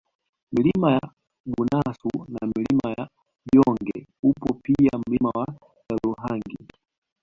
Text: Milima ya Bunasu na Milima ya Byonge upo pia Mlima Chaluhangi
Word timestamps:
Milima 0.51 0.91
ya 0.93 1.01
Bunasu 1.45 2.09
na 2.27 2.47
Milima 2.55 2.91
ya 2.97 3.09
Byonge 3.45 4.07
upo 4.23 4.53
pia 4.63 4.89
Mlima 5.07 5.45
Chaluhangi 5.87 6.57